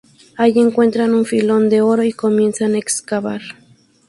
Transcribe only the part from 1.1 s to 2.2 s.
un filón de oro y